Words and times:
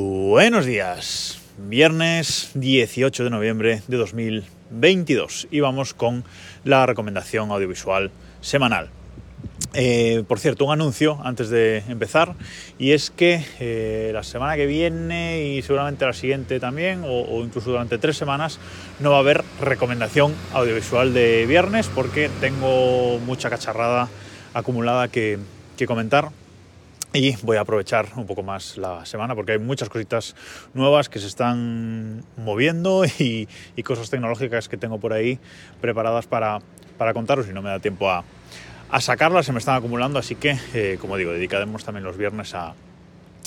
Buenos 0.00 0.64
días, 0.64 1.40
viernes 1.58 2.52
18 2.54 3.24
de 3.24 3.30
noviembre 3.30 3.82
de 3.88 3.96
2022 3.96 5.48
y 5.50 5.58
vamos 5.58 5.92
con 5.92 6.22
la 6.62 6.86
recomendación 6.86 7.50
audiovisual 7.50 8.12
semanal. 8.40 8.90
Eh, 9.74 10.22
por 10.28 10.38
cierto, 10.38 10.66
un 10.66 10.72
anuncio 10.72 11.18
antes 11.24 11.50
de 11.50 11.78
empezar 11.88 12.36
y 12.78 12.92
es 12.92 13.10
que 13.10 13.44
eh, 13.58 14.12
la 14.14 14.22
semana 14.22 14.54
que 14.54 14.66
viene 14.66 15.42
y 15.56 15.62
seguramente 15.62 16.06
la 16.06 16.12
siguiente 16.12 16.60
también 16.60 17.02
o, 17.04 17.42
incluso 17.42 17.72
durante 17.72 17.98
tres 17.98 18.16
semanas 18.16 18.60
no 19.00 19.10
va 19.10 19.16
a 19.16 19.20
haber 19.20 19.42
recomendación 19.60 20.32
audiovisual 20.52 21.12
de 21.12 21.44
viernes 21.46 21.90
porque 21.92 22.30
tengo 22.40 23.18
mucha 23.18 23.50
cacharrada 23.50 24.08
acumulada 24.54 25.08
que 25.08 25.40
comentar 25.88 26.30
y 27.12 27.36
voy 27.42 27.56
a 27.56 27.60
aprovechar 27.60 28.06
un 28.16 28.26
poco 28.26 28.42
más 28.42 28.76
la 28.76 29.06
semana 29.06 29.34
porque 29.34 29.52
hay 29.52 29.58
muchas 29.58 29.88
cositas 29.88 30.36
nuevas 30.74 31.08
que 31.08 31.18
se 31.18 31.26
están 31.26 32.22
moviendo 32.36 33.04
y, 33.18 33.48
cosas 33.82 34.10
tecnológicas 34.10 34.68
que 34.68 34.76
tengo 34.76 34.98
por 34.98 35.12
ahí 35.12 35.38
preparadas 35.80 36.26
para, 36.26 36.58
para 36.98 37.14
contaros 37.14 37.48
y 37.48 37.52
no 37.52 37.62
me 37.62 37.70
da 37.70 37.78
tiempo 37.78 38.10
a, 38.10 38.24
sacarlas, 39.00 39.46
se 39.46 39.52
me 39.52 39.58
están 39.58 39.76
acumulando, 39.76 40.18
así 40.18 40.34
que, 40.34 40.58
eh, 40.74 40.98
como 41.00 41.16
digo, 41.16 41.32
dedicaremos 41.32 41.84
también 41.84 42.04
los 42.04 42.16
viernes 42.16 42.54
a, 42.54 42.74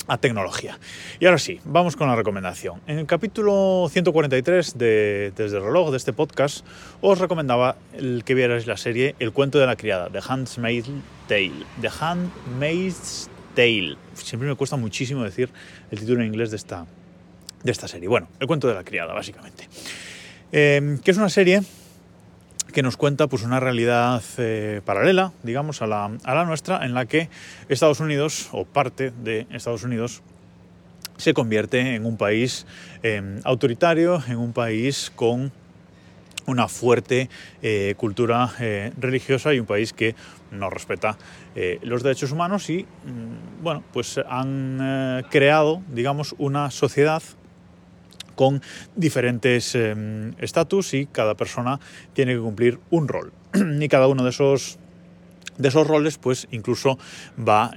a, 0.06 0.18
tecnología. 0.18 0.78
Y 1.18 1.26
ahora 1.26 1.38
sí, 1.38 1.60
vamos 1.64 1.96
con 1.96 2.08
la 2.08 2.14
recomendación. 2.16 2.80
En 2.86 2.98
el 2.98 3.06
capítulo 3.06 3.88
143 3.90 4.78
de 4.78 5.32
Desde 5.36 5.56
el 5.56 5.64
reloj 5.64 5.90
de 5.90 5.96
este 5.96 6.12
podcast, 6.12 6.64
os 7.00 7.18
recomendaba 7.18 7.76
el 7.92 8.22
que 8.24 8.34
vierais 8.34 8.68
la 8.68 8.76
serie 8.76 9.16
El 9.18 9.32
cuento 9.32 9.58
de 9.58 9.66
la 9.66 9.74
criada, 9.74 10.10
The 10.10 10.20
Handmaid's 10.26 10.90
Tale. 11.28 11.66
The 11.80 11.90
Handmaid's 12.00 13.28
Tale. 13.54 13.96
Siempre 14.14 14.48
me 14.48 14.54
cuesta 14.54 14.76
muchísimo 14.76 15.22
decir 15.22 15.50
el 15.90 15.98
título 15.98 16.20
en 16.22 16.28
inglés 16.28 16.50
de 16.50 16.56
esta, 16.56 16.86
de 17.62 17.72
esta 17.72 17.88
serie. 17.88 18.08
Bueno, 18.08 18.28
el 18.40 18.46
cuento 18.46 18.68
de 18.68 18.74
la 18.74 18.84
criada, 18.84 19.12
básicamente. 19.12 19.68
Eh, 20.52 20.98
que 21.02 21.10
es 21.10 21.16
una 21.16 21.28
serie 21.28 21.62
que 22.72 22.82
nos 22.82 22.96
cuenta 22.96 23.26
pues, 23.26 23.42
una 23.42 23.60
realidad 23.60 24.22
eh, 24.38 24.80
paralela, 24.84 25.32
digamos, 25.42 25.82
a 25.82 25.86
la, 25.86 26.10
a 26.24 26.34
la, 26.34 26.44
nuestra, 26.44 26.84
en 26.84 26.94
la 26.94 27.06
que 27.06 27.28
Estados 27.68 28.00
Unidos, 28.00 28.48
o 28.52 28.64
parte 28.64 29.12
de 29.22 29.46
Estados 29.50 29.84
Unidos, 29.84 30.22
se 31.18 31.34
convierte 31.34 31.94
en 31.94 32.04
un 32.04 32.16
país 32.16 32.66
eh, 33.02 33.40
autoritario, 33.44 34.22
en 34.26 34.38
un 34.38 34.52
país 34.52 35.12
con 35.14 35.52
una 36.46 36.68
fuerte 36.68 37.28
eh, 37.62 37.94
cultura 37.96 38.52
eh, 38.60 38.92
religiosa 38.98 39.54
y 39.54 39.60
un 39.60 39.66
país 39.66 39.92
que 39.92 40.14
no 40.50 40.70
respeta 40.70 41.16
eh, 41.54 41.78
los 41.82 42.02
derechos 42.02 42.32
humanos 42.32 42.68
y, 42.70 42.84
mm, 42.84 43.62
bueno, 43.62 43.82
pues 43.92 44.18
han 44.28 45.24
creado, 45.30 45.82
digamos, 45.88 46.34
una 46.38 46.70
sociedad 46.70 47.22
con 48.34 48.62
diferentes 48.96 49.76
estatus 50.38 50.94
y 50.94 51.06
cada 51.06 51.34
persona 51.34 51.78
tiene 52.14 52.32
que 52.32 52.40
cumplir 52.40 52.80
un 52.90 53.06
rol. 53.06 53.32
y 53.80 53.88
cada 53.88 54.08
uno 54.08 54.24
de 54.24 54.30
esos, 54.30 54.78
de 55.58 55.68
esos 55.68 55.86
roles, 55.86 56.18
pues 56.18 56.48
incluso 56.50 56.98
va 57.38 57.72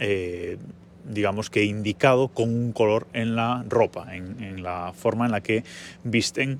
digamos 1.03 1.52
que 1.52 1.63
indicado 1.63 2.30
con 2.30 2.49
un 2.49 2.71
color 2.71 3.05
en 3.13 3.36
la 3.36 3.63
ropa, 3.69 4.16
en 4.16 4.63
la 4.63 4.91
forma 4.95 5.25
en 5.25 5.31
la 5.33 5.41
que 5.41 5.63
visten 6.03 6.59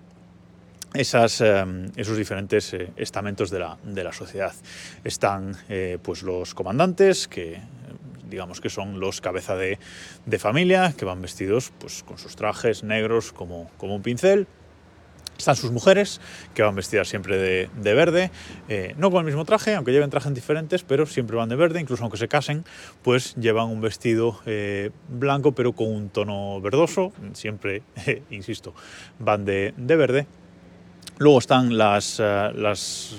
eh, 0.96 1.90
esos 1.96 2.18
diferentes 2.18 2.74
eh, 2.74 2.92
estamentos 2.96 3.50
de 3.50 3.60
la, 3.60 4.14
sociedad. 4.14 4.54
Están 5.04 5.56
eh, 5.68 5.98
pues 6.02 6.24
los 6.24 6.54
comandantes, 6.54 7.28
que 7.28 7.60
digamos 8.30 8.62
que 8.62 8.70
son 8.70 9.00
los 9.00 9.20
cabeza 9.20 9.56
de, 9.56 9.78
familia, 10.40 10.94
que 10.98 11.06
van 11.06 11.22
vestidos 11.22 11.74
pues, 11.80 12.04
con 12.04 12.18
sus 12.18 12.36
trajes 12.36 12.84
negros 12.84 13.34
como, 13.34 13.70
un 13.80 14.02
pincel. 14.02 14.48
Están 15.38 15.58
sus 15.58 15.72
mujeres, 15.72 16.22
que 16.54 16.64
van 16.64 16.76
vestidas 16.76 17.10
siempre 17.10 17.38
de, 17.38 17.70
de 17.76 17.94
verde, 17.94 18.32
no 18.96 19.12
con 19.12 19.20
el 19.20 19.26
mismo 19.26 19.44
traje, 19.44 19.76
aunque 19.76 19.92
lleven 19.92 20.10
trajes 20.10 20.34
diferentes, 20.34 20.84
pero 20.84 21.06
siempre 21.06 21.36
van 21.36 21.50
de 21.50 21.58
verde, 21.58 21.82
incluso 21.82 22.04
aunque 22.04 22.18
se 22.18 22.30
casen, 22.30 22.64
pues 23.04 23.36
llevan 23.36 23.68
un 23.68 23.82
vestido 23.82 24.40
blanco, 25.10 25.52
pero 25.52 25.74
con 25.74 25.90
un 25.90 26.08
tono 26.08 26.62
verdoso, 26.62 27.12
siempre, 27.34 27.84
insisto, 28.30 28.74
van 29.20 29.44
de 29.44 29.74
verde. 29.78 30.26
Luego 31.18 31.40
están 31.40 31.78
las, 31.78 32.20
uh, 32.20 32.52
las 32.56 33.16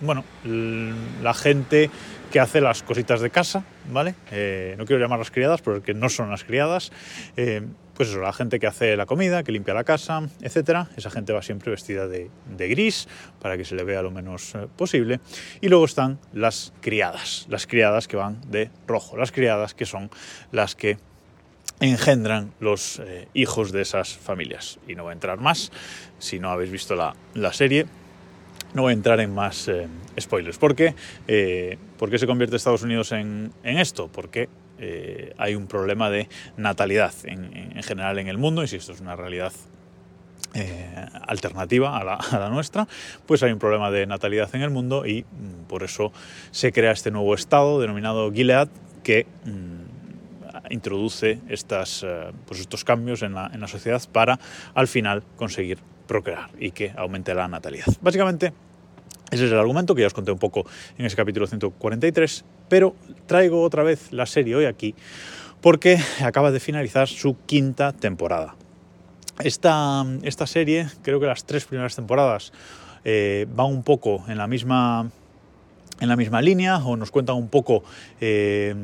bueno, 0.00 0.24
la 0.44 1.34
gente 1.34 1.90
que 2.30 2.40
hace 2.40 2.60
las 2.60 2.82
cositas 2.82 3.20
de 3.20 3.30
casa, 3.30 3.64
¿vale? 3.90 4.14
Eh, 4.30 4.74
no 4.78 4.84
quiero 4.84 5.00
llamarlas 5.00 5.30
criadas 5.30 5.62
porque 5.62 5.94
no 5.94 6.08
son 6.08 6.30
las 6.30 6.44
criadas. 6.44 6.92
Eh, 7.36 7.62
pues 7.94 8.10
eso, 8.10 8.20
la 8.20 8.32
gente 8.32 8.60
que 8.60 8.66
hace 8.68 8.96
la 8.96 9.06
comida, 9.06 9.42
que 9.42 9.50
limpia 9.50 9.74
la 9.74 9.82
casa, 9.82 10.22
etcétera. 10.40 10.88
Esa 10.96 11.10
gente 11.10 11.32
va 11.32 11.42
siempre 11.42 11.70
vestida 11.70 12.06
de, 12.06 12.30
gris 12.56 13.08
para 13.40 13.56
que 13.56 13.64
se 13.64 13.74
le 13.74 13.82
vea 13.82 14.02
lo 14.02 14.10
menos 14.10 14.54
eh, 14.54 14.68
posible. 14.76 15.20
Y 15.60 15.68
luego 15.68 15.84
están 15.84 16.18
las 16.32 16.72
criadas, 16.80 17.46
las 17.48 17.66
criadas 17.66 18.06
que 18.06 18.16
van 18.16 18.40
de 18.48 18.70
rojo, 18.86 19.16
las 19.16 19.32
criadas 19.32 19.74
que 19.74 19.84
son 19.84 20.10
las 20.52 20.76
que 20.76 20.98
engendran 21.80 22.52
los 22.60 22.98
eh, 22.98 23.28
hijos 23.34 23.72
de 23.72 23.82
esas 23.82 24.16
familias. 24.16 24.78
Y 24.88 24.94
no 24.94 25.04
voy 25.04 25.10
a 25.10 25.14
entrar 25.14 25.38
más, 25.38 25.70
si 26.18 26.38
no 26.38 26.50
habéis 26.50 26.70
visto 26.70 26.96
la, 26.96 27.14
la 27.34 27.52
serie, 27.52 27.86
no 28.74 28.82
voy 28.82 28.90
a 28.90 28.94
entrar 28.94 29.20
en 29.20 29.34
más 29.34 29.68
eh, 29.68 29.88
spoilers. 30.20 30.58
¿Por 30.58 30.74
qué? 30.74 30.94
Eh, 31.26 31.78
¿Por 31.98 32.16
se 32.18 32.26
convierte 32.26 32.56
Estados 32.56 32.82
Unidos 32.82 33.12
en, 33.12 33.52
en 33.62 33.78
esto? 33.78 34.08
Porque 34.08 34.48
eh, 34.78 35.34
hay 35.38 35.54
un 35.54 35.66
problema 35.66 36.10
de 36.10 36.28
natalidad 36.56 37.12
en, 37.24 37.72
en, 37.74 37.82
general 37.82 38.18
en 38.18 38.28
el 38.28 38.38
mundo, 38.38 38.62
y 38.62 38.68
si 38.68 38.76
esto 38.76 38.92
es 38.92 39.00
una 39.00 39.16
realidad 39.16 39.52
alternativa 41.26 41.98
a 41.98 42.04
la, 42.04 42.14
a 42.14 42.38
la, 42.38 42.48
nuestra, 42.48 42.88
pues 43.26 43.42
hay 43.42 43.52
un 43.52 43.58
problema 43.58 43.90
de 43.90 44.06
natalidad 44.06 44.48
en 44.54 44.62
el 44.62 44.70
mundo 44.70 45.06
y 45.06 45.22
mm, 45.22 45.66
por 45.68 45.82
eso 45.82 46.10
se 46.50 46.72
crea 46.72 46.90
este 46.90 47.10
nuevo 47.10 47.34
estado 47.34 47.80
denominado 47.80 48.32
Gilead 48.32 48.68
que 49.04 49.26
mm, 49.44 49.77
introduce 50.70 51.34
uh, 51.34 52.32
pues 52.46 52.60
estos 52.60 52.84
cambios 52.84 53.22
en 53.22 53.34
la, 53.34 53.68
sociedad 53.68 54.02
para 54.12 54.38
al 54.74 54.88
final 54.88 55.22
conseguir 55.36 55.78
procrear 56.06 56.50
y 56.58 56.70
que 56.70 56.92
aumente 56.96 57.34
la 57.34 57.48
natalidad. 57.48 57.86
Básicamente, 58.00 58.52
ese 59.30 59.46
es 59.46 59.52
el 59.52 59.58
argumento 59.58 59.94
que 59.94 60.02
ya 60.02 60.06
os 60.06 60.14
conté 60.14 60.32
un 60.32 60.38
poco 60.38 60.64
en 60.96 61.04
ese 61.04 61.16
capítulo 61.16 61.46
143, 61.46 62.44
pero 62.68 62.94
traigo 63.26 63.62
otra 63.62 63.82
vez 63.82 64.12
la 64.12 64.26
serie 64.26 64.56
hoy 64.56 64.64
aquí 64.64 64.94
porque 65.60 65.98
acaba 66.24 66.50
de 66.50 66.60
finalizar 66.60 67.08
su 67.08 67.36
quinta 67.46 67.92
temporada. 67.92 68.54
Esta, 69.40 70.04
esta 70.22 70.46
serie, 70.46 70.88
creo 71.02 71.20
que 71.20 71.26
las 71.26 71.44
tres 71.44 71.64
primeras 71.64 71.94
temporadas 71.94 72.52
eh, 73.04 73.46
van 73.54 73.66
un 73.66 73.82
poco 73.82 74.24
en 74.28 74.38
la 74.38 74.46
misma 74.46 75.10
en 76.00 76.08
la 76.08 76.16
misma 76.16 76.40
línea 76.42 76.78
o 76.78 76.96
nos 76.96 77.10
cuentan 77.10 77.36
un 77.36 77.48
poco 77.48 77.82
eh, 78.20 78.74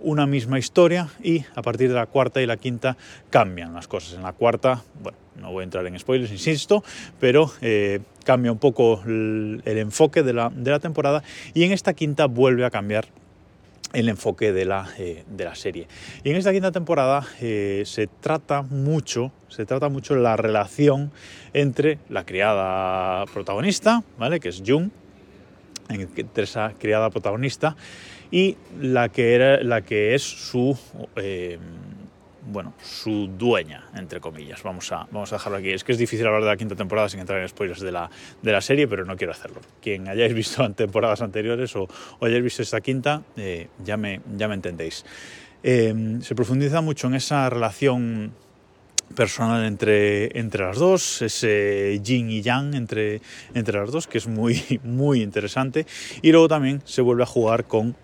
una 0.00 0.26
misma 0.26 0.58
historia 0.58 1.08
y 1.22 1.44
a 1.54 1.62
partir 1.62 1.88
de 1.88 1.94
la 1.94 2.06
cuarta 2.06 2.40
y 2.40 2.46
la 2.46 2.56
quinta 2.56 2.96
cambian 3.30 3.74
las 3.74 3.88
cosas. 3.88 4.14
En 4.14 4.22
la 4.22 4.32
cuarta, 4.32 4.82
bueno, 5.02 5.18
no 5.40 5.52
voy 5.52 5.62
a 5.62 5.64
entrar 5.64 5.86
en 5.86 5.98
spoilers, 5.98 6.32
insisto, 6.32 6.82
pero 7.20 7.50
eh, 7.60 8.00
cambia 8.24 8.52
un 8.52 8.58
poco 8.58 9.02
el, 9.06 9.62
enfoque 9.64 10.22
de 10.22 10.32
la, 10.32 10.78
temporada 10.80 11.22
y 11.54 11.64
en 11.64 11.72
esta 11.72 11.92
quinta 11.94 12.26
vuelve 12.26 12.64
a 12.64 12.70
cambiar 12.70 13.06
el 13.92 14.08
enfoque 14.08 14.52
de 14.52 14.64
la, 14.64 14.88
eh, 14.98 15.24
de 15.28 15.44
la 15.44 15.54
serie. 15.54 15.86
Y 16.24 16.30
en 16.30 16.36
esta 16.36 16.52
quinta 16.52 16.72
temporada 16.72 17.26
se 17.38 18.08
trata 18.20 18.62
mucho, 18.62 19.32
se 19.48 19.66
trata 19.66 19.90
mucho 19.90 20.16
la 20.16 20.36
relación 20.36 21.12
entre 21.52 21.98
la 22.08 22.24
criada 22.24 23.26
protagonista, 23.26 24.02
¿vale? 24.18 24.40
que 24.40 24.48
es 24.48 24.62
Jung, 24.66 24.88
entre 25.88 26.44
esa 26.44 26.72
criada 26.78 27.10
protagonista 27.10 27.76
y 28.30 28.56
la 28.80 29.10
que, 29.10 29.34
era, 29.34 29.62
la 29.62 29.82
que 29.82 30.14
es 30.14 30.22
su, 30.22 30.76
eh, 31.16 31.58
bueno, 32.46 32.72
su 32.82 33.28
dueña, 33.38 33.84
entre 33.94 34.20
comillas. 34.20 34.62
Vamos 34.62 34.90
a, 34.90 35.06
vamos 35.10 35.32
a 35.32 35.36
dejarlo 35.36 35.58
aquí. 35.58 35.70
Es 35.70 35.84
que 35.84 35.92
es 35.92 35.98
difícil 35.98 36.26
hablar 36.26 36.42
de 36.42 36.48
la 36.48 36.56
quinta 36.56 36.74
temporada 36.74 37.08
sin 37.08 37.20
entrar 37.20 37.40
en 37.40 37.48
spoilers 37.48 37.80
de 37.80 37.92
la, 37.92 38.10
de 38.40 38.52
la 38.52 38.60
serie, 38.60 38.88
pero 38.88 39.04
no 39.04 39.16
quiero 39.16 39.32
hacerlo. 39.32 39.60
Quien 39.82 40.08
hayáis 40.08 40.34
visto 40.34 40.64
en 40.64 40.74
temporadas 40.74 41.20
anteriores 41.20 41.76
o, 41.76 41.88
hayáis 42.20 42.42
visto 42.42 42.62
esta 42.62 42.80
quinta, 42.80 43.22
eh, 43.36 43.68
ya, 43.84 43.96
me, 43.96 44.20
ya 44.36 44.48
me 44.48 44.54
entendéis. 44.54 45.04
Eh, 45.62 46.18
se 46.22 46.34
profundiza 46.34 46.80
mucho 46.80 47.06
en 47.06 47.14
esa 47.14 47.48
relación 47.48 48.32
personal 49.12 49.64
entre, 49.64 50.38
entre 50.38 50.64
las 50.64 50.78
dos, 50.78 51.22
ese 51.22 52.00
yin 52.02 52.30
y 52.30 52.42
yang 52.42 52.74
entre, 52.74 53.20
entre 53.54 53.78
las 53.78 53.90
dos, 53.90 54.06
que 54.06 54.18
es 54.18 54.26
muy, 54.26 54.80
muy 54.84 55.22
interesante. 55.22 55.86
Y 56.22 56.32
luego 56.32 56.48
también 56.48 56.82
se 56.84 57.02
vuelve 57.02 57.22
a 57.22 57.26
jugar 57.26 57.64
con 57.64 57.96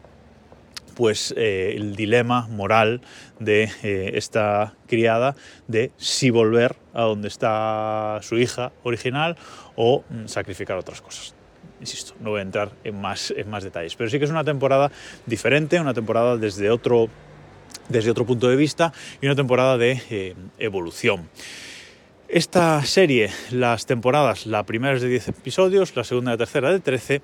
pues 0.99 1.33
eh, 1.37 1.75
el 1.77 1.95
dilema 1.95 2.49
moral 2.49 3.03
de 3.39 3.71
eh, 3.85 4.11
esta 4.15 4.75
criada 4.89 5.37
de 5.69 5.93
si 5.97 6.31
volver 6.31 6.75
a 6.93 7.03
donde 7.03 7.29
está 7.29 8.19
su 8.23 8.37
hija 8.37 8.73
original 8.83 9.37
o 9.77 10.03
mm, 10.11 10.27
sacrificar 10.27 10.77
otras 10.77 11.01
cosas. 11.01 11.37
Insisto, 11.79 12.15
no 12.19 12.31
voy 12.31 12.41
a 12.41 12.43
entrar 12.43 12.73
en 12.83 13.01
más, 13.01 13.33
en 13.37 13.49
más 13.49 13.63
detalles, 13.63 13.95
pero 13.95 14.11
sí 14.11 14.19
que 14.19 14.25
es 14.25 14.31
una 14.33 14.43
temporada 14.43 14.91
diferente, 15.25 15.79
una 15.79 15.95
temporada 15.95 16.37
desde 16.37 16.69
otro 16.69 17.09
desde 17.89 18.11
otro 18.11 18.27
punto 18.27 18.49
de 18.49 18.57
vista 18.57 18.93
y 19.21 19.27
una 19.27 19.37
temporada 19.37 19.79
de 19.79 20.03
eh, 20.11 20.35
evolución. 20.59 21.29
Esta 22.29 22.85
serie, 22.85 23.31
las 23.51 23.87
temporadas, 23.87 24.47
la 24.47 24.65
primera 24.65 24.95
es 24.95 25.03
de 25.03 25.09
10 25.09 25.29
episodios, 25.29 25.97
la 25.97 26.05
segunda 26.05 26.33
y 26.33 26.35
la 26.35 26.39
tercera 26.39 26.71
de 26.71 26.81
13 26.81 27.23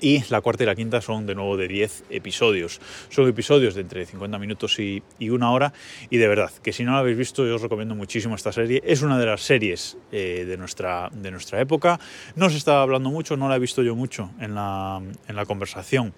y 0.00 0.24
la 0.30 0.40
cuarta 0.40 0.64
y 0.64 0.66
la 0.66 0.74
quinta 0.74 1.00
son 1.00 1.26
de 1.26 1.34
nuevo 1.34 1.56
de 1.56 1.68
10 1.68 2.04
episodios. 2.10 2.80
Son 3.08 3.28
episodios 3.28 3.74
de 3.74 3.82
entre 3.82 4.06
50 4.06 4.38
minutos 4.38 4.78
y, 4.78 5.02
una 5.28 5.52
hora 5.52 5.72
y 6.08 6.16
de 6.16 6.26
verdad 6.26 6.50
que 6.62 6.72
si 6.72 6.84
no 6.84 6.92
la 6.92 6.98
habéis 6.98 7.18
visto 7.18 7.46
yo 7.46 7.54
os 7.54 7.62
recomiendo 7.62 7.94
muchísimo 7.94 8.34
esta 8.34 8.52
serie. 8.52 8.82
Es 8.84 9.02
una 9.02 9.18
de 9.18 9.26
las 9.26 9.42
series 9.42 9.96
eh, 10.10 10.44
de, 10.46 10.56
nuestra, 10.56 11.08
de 11.12 11.30
nuestra 11.30 11.60
época. 11.60 12.00
No 12.34 12.50
se 12.50 12.56
está 12.56 12.82
hablando 12.82 13.10
mucho, 13.10 13.36
no 13.36 13.48
la 13.48 13.56
he 13.56 13.60
visto 13.60 13.82
yo 13.82 13.94
mucho 13.94 14.30
en 14.40 14.54
la, 14.54 15.00
en 15.28 15.36
la 15.36 15.46
conversación 15.46 16.12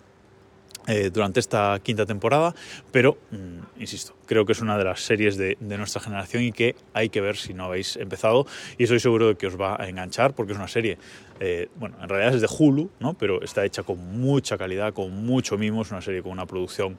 eh, 0.87 1.11
durante 1.13 1.41
esta 1.41 1.79
quinta 1.83 2.07
temporada, 2.07 2.55
pero 2.91 3.17
mm, 3.31 3.81
insisto, 3.81 4.15
creo 4.27 4.45
que 4.45 4.53
es 4.53 4.61
una 4.61 4.77
de 4.77 4.85
las 4.85 5.01
series 5.01 5.37
de, 5.37 5.57
nuestra 5.61 6.01
generación 6.01 6.43
y 6.43 6.53
que 6.53 6.75
hay 6.93 7.09
que 7.09 7.21
ver 7.21 7.37
si 7.37 7.55
no 7.55 7.65
habéis 7.65 7.97
empezado 7.97 8.47
y 8.79 8.85
estoy 8.85 8.99
seguro 8.99 9.29
de 9.29 9.35
que 9.37 9.47
os 9.47 9.61
va 9.61 9.81
a 9.81 9.89
enganchar 9.89 10.35
porque 10.35 10.53
es 10.53 10.59
una 10.59 10.69
serie, 10.69 10.99
eh, 11.41 11.69
bueno, 11.77 11.97
en 12.03 12.09
realidad 12.09 12.35
es 12.35 12.41
de 12.41 12.49
Hulu, 12.49 12.91
¿no? 13.01 13.15
pero 13.15 13.43
está 13.43 13.65
hecha 13.65 13.83
con 13.85 14.21
mucha 14.21 14.59
calidad, 14.59 14.93
con 14.93 15.25
mucho 15.25 15.57
mimo, 15.57 15.83
es 15.83 15.91
una 15.91 16.01
serie 16.01 16.23
con 16.23 16.33
una 16.33 16.47
producción 16.47 16.99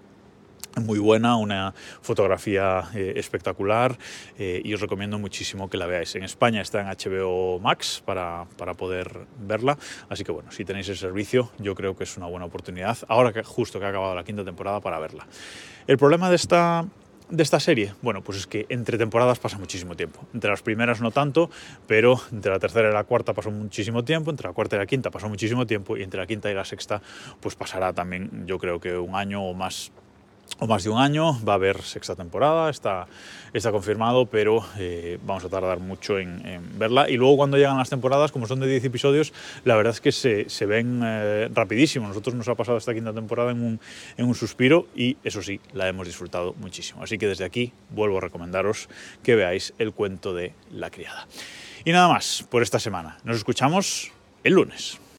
muy 0.81 0.99
buena, 0.99 1.37
una 1.37 1.73
fotografía 2.01 2.83
eh, 2.95 3.13
espectacular 3.15 3.97
eh, 4.37 4.61
y 4.63 4.73
os 4.73 4.81
recomiendo 4.81 5.19
muchísimo 5.19 5.69
que 5.69 5.77
la 5.77 5.85
veáis. 5.85 6.15
En 6.15 6.23
España 6.23 6.61
está 6.61 6.81
en 6.81 6.87
HBO 6.87 7.59
Max 7.59 8.01
para, 8.05 8.45
para, 8.57 8.73
poder 8.73 9.27
verla, 9.39 9.77
así 10.09 10.23
que 10.23 10.31
bueno, 10.31 10.51
si 10.51 10.65
tenéis 10.65 10.89
el 10.89 10.97
servicio 10.97 11.51
yo 11.59 11.75
creo 11.75 11.95
que 11.95 12.03
es 12.05 12.17
una 12.17 12.25
buena 12.25 12.45
oportunidad, 12.45 12.97
ahora 13.07 13.31
que 13.31 13.43
justo 13.43 13.79
que 13.79 13.85
ha 13.85 13.89
acabado 13.89 14.15
la 14.15 14.23
quinta 14.23 14.43
temporada, 14.43 14.81
para 14.81 14.99
verla. 14.99 15.27
El 15.85 15.97
problema 15.97 16.29
de 16.29 16.35
esta, 16.35 16.85
de 17.29 17.43
esta 17.43 17.59
serie? 17.59 17.93
Bueno, 18.01 18.21
pues 18.21 18.37
es 18.37 18.47
que 18.47 18.65
entre 18.69 18.97
temporadas 18.97 19.39
pasa 19.39 19.57
muchísimo 19.57 19.95
tiempo. 19.95 20.25
Entre 20.33 20.49
las 20.49 20.61
primeras 20.61 21.01
no 21.01 21.11
tanto, 21.11 21.49
pero 21.87 22.19
entre 22.31 22.51
la 22.51 22.59
tercera 22.59 22.89
y 22.89 22.93
la 22.93 23.03
cuarta 23.03 23.33
pasó 23.33 23.51
muchísimo 23.51 24.03
tiempo, 24.03 24.31
entre 24.31 24.47
la 24.47 24.53
cuarta 24.53 24.75
y 24.75 24.79
la 24.79 24.85
quinta 24.85 25.11
pasó 25.11 25.29
muchísimo 25.29 25.65
tiempo 25.65 25.97
y 25.97 26.03
entre 26.03 26.19
la 26.19 26.27
quinta 26.27 26.49
y 26.49 26.53
la 26.53 26.65
sexta 26.65 27.01
pues 27.39 27.55
pasará 27.55 27.93
también 27.93 28.45
yo 28.45 28.59
creo 28.59 28.79
que 28.79 28.97
un 28.97 29.15
año 29.15 29.43
o 29.43 29.53
más 29.53 29.91
o 30.59 30.67
más 30.67 30.83
de 30.83 30.89
un 30.89 30.99
año. 30.99 31.39
Va 31.43 31.53
a 31.53 31.55
haber 31.55 31.81
sexta 31.81 32.15
temporada, 32.15 32.69
está, 32.69 33.07
está 33.53 33.71
confirmado, 33.71 34.25
pero 34.25 34.65
eh, 34.77 35.19
vamos 35.25 35.43
a 35.45 35.49
tardar 35.49 35.79
mucho 35.79 36.19
en, 36.19 36.41
verla. 36.77 37.09
Y 37.09 37.17
luego 37.17 37.37
cuando 37.37 37.57
llegan 37.57 37.77
las 37.77 37.89
temporadas, 37.89 38.31
como 38.31 38.47
son 38.47 38.59
de 38.59 38.67
10 38.67 38.85
episodios, 38.85 39.33
la 39.65 39.75
verdad 39.75 39.93
es 39.93 40.01
que 40.01 40.11
se, 40.11 40.49
se 40.49 40.65
ven 40.65 41.01
eh, 41.03 41.49
rapidísimo. 41.53 42.07
Nosotros 42.07 42.35
nos 42.35 42.47
ha 42.47 42.55
pasado 42.55 42.77
esta 42.77 42.93
quinta 42.93 43.13
temporada 43.13 43.51
en 43.51 43.61
un, 43.61 43.79
en 44.17 44.25
un 44.25 44.35
suspiro 44.35 44.87
y 44.95 45.17
eso 45.23 45.41
sí, 45.41 45.59
la 45.73 45.87
hemos 45.87 46.07
disfrutado 46.07 46.53
muchísimo. 46.59 47.03
Así 47.03 47.17
que 47.17 47.27
desde 47.27 47.45
aquí 47.45 47.73
vuelvo 47.89 48.17
a 48.17 48.21
recomendaros 48.21 48.89
que 49.23 49.35
veáis 49.35 49.73
el 49.77 49.93
cuento 49.93 50.33
de 50.33 50.53
la 50.71 50.89
criada. 50.89 51.27
Y 51.85 51.91
nada 51.91 52.07
más 52.07 52.45
por 52.49 52.63
esta 52.63 52.79
semana. 52.79 53.17
Nos 53.23 53.37
escuchamos 53.37 54.11
el 54.43 54.53
lunes. 54.53 55.03